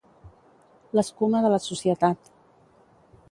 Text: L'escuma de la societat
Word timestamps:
L'escuma 1.01 1.43
de 1.45 1.53
la 1.55 1.61
societat 1.65 2.33